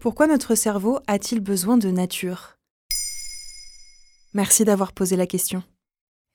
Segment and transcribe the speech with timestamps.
[0.00, 2.56] Pourquoi notre cerveau a-t-il besoin de nature?
[4.32, 5.64] Merci d'avoir posé la question.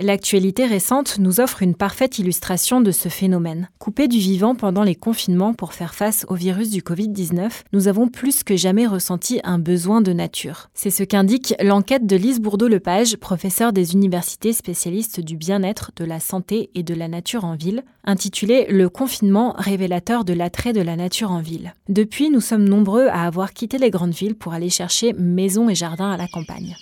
[0.00, 3.68] L'actualité récente nous offre une parfaite illustration de ce phénomène.
[3.80, 8.06] Coupés du vivant pendant les confinements pour faire face au virus du Covid-19, nous avons
[8.06, 10.70] plus que jamais ressenti un besoin de nature.
[10.72, 16.20] C'est ce qu'indique l'enquête de Lise Bourdeau-Lepage, professeure des universités spécialistes du bien-être, de la
[16.20, 20.94] santé et de la nature en ville, intitulée Le confinement révélateur de l'attrait de la
[20.94, 21.74] nature en ville.
[21.88, 25.74] Depuis, nous sommes nombreux à avoir quitté les grandes villes pour aller chercher maisons et
[25.74, 26.76] jardins à la campagne.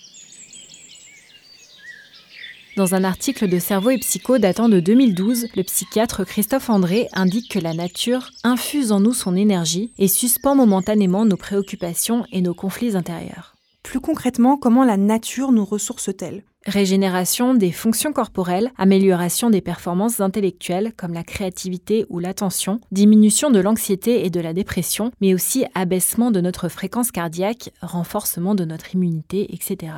[2.77, 7.51] Dans un article de Cerveau et Psycho datant de 2012, le psychiatre Christophe André indique
[7.51, 12.53] que la nature infuse en nous son énergie et suspend momentanément nos préoccupations et nos
[12.53, 13.57] conflits intérieurs.
[13.83, 16.45] Plus concrètement, comment la nature nous ressource-t-elle?
[16.67, 23.61] Régénération des fonctions corporelles, amélioration des performances intellectuelles comme la créativité ou l'attention, diminution de
[23.61, 28.95] l'anxiété et de la dépression, mais aussi abaissement de notre fréquence cardiaque, renforcement de notre
[28.95, 29.95] immunité, etc.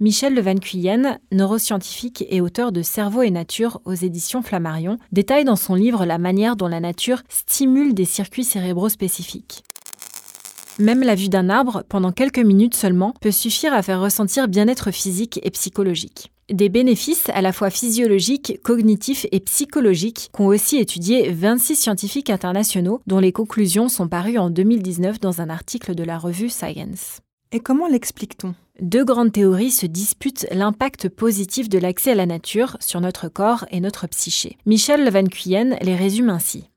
[0.00, 5.54] Michel Levan Cuyenne, neuroscientifique et auteur de Cerveau et Nature aux éditions Flammarion, détaille dans
[5.54, 9.62] son livre la manière dont la nature stimule des circuits cérébraux spécifiques.
[10.80, 14.90] Même la vue d'un arbre, pendant quelques minutes seulement, peut suffire à faire ressentir bien-être
[14.90, 16.32] physique et psychologique.
[16.52, 23.00] Des bénéfices à la fois physiologiques, cognitifs et psychologiques qu'ont aussi étudié 26 scientifiques internationaux
[23.06, 27.20] dont les conclusions sont parues en 2019 dans un article de la revue Science.
[27.54, 28.56] Et comment l'explique-t-on?
[28.80, 33.64] Deux grandes théories se disputent l'impact positif de l'accès à la nature sur notre corps
[33.70, 34.58] et notre psyché.
[34.66, 36.68] Michel Van Cuyen les résume ainsi.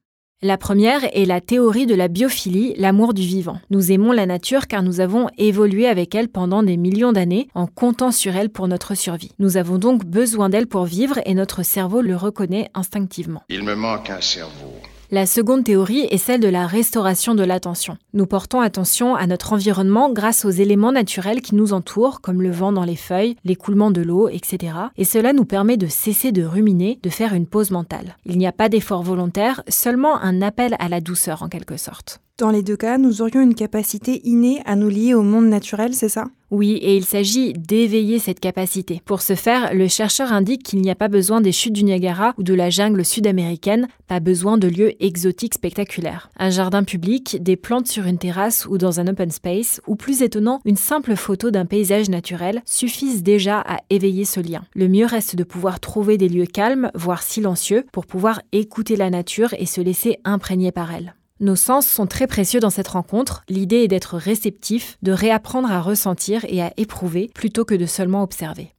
[0.43, 3.57] La première est la théorie de la biophilie, l'amour du vivant.
[3.71, 7.65] Nous aimons la nature car nous avons évolué avec elle pendant des millions d'années en
[7.65, 9.31] comptant sur elle pour notre survie.
[9.39, 13.41] Nous avons donc besoin d'elle pour vivre et notre cerveau le reconnaît instinctivement.
[13.49, 14.76] Il me manque un cerveau.
[15.09, 17.97] La seconde théorie est celle de la restauration de l'attention.
[18.13, 22.51] Nous portons attention à notre environnement grâce aux éléments naturels qui nous entourent, comme le
[22.51, 24.73] vent dans les feuilles, l'écoulement de l'eau, etc.
[24.97, 28.17] Et cela nous permet de cesser de ruminer, de faire une pause mentale.
[28.25, 32.19] Il n'y a pas d'effort volontaire, seulement un appel à la douceur en quelque sorte.
[32.39, 35.95] Dans les deux cas, nous aurions une capacité innée à nous lier au monde naturel,
[35.95, 36.25] c'est ça?
[36.51, 39.01] Oui, et il s'agit d'éveiller cette capacité.
[39.05, 42.35] Pour ce faire, le chercheur indique qu'il n'y a pas besoin des chutes du Niagara
[42.37, 46.29] ou de la jungle sud-américaine, pas besoin de lieux exotiques spectaculaires.
[46.37, 50.21] Un jardin public, des plantes sur une terrasse ou dans un open space, ou plus
[50.21, 54.61] étonnant, une simple photo d'un paysage naturel suffisent déjà à éveiller ce lien.
[54.75, 59.09] Le mieux reste de pouvoir trouver des lieux calmes, voire silencieux, pour pouvoir écouter la
[59.09, 61.15] nature et se laisser imprégner par elle.
[61.39, 63.43] Nos sens sont très précieux dans cette rencontre.
[63.47, 68.23] L'idée est d'être réceptif, de réapprendre à ressentir et à éprouver plutôt que de seulement
[68.23, 68.73] observer.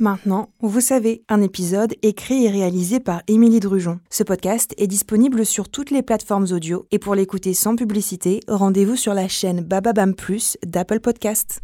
[0.00, 4.00] Maintenant, vous savez, un épisode écrit et réalisé par Émilie Drujon.
[4.10, 8.96] Ce podcast est disponible sur toutes les plateformes audio et pour l'écouter sans publicité, rendez-vous
[8.96, 11.60] sur la chaîne Bababam Plus d'Apple Podcast.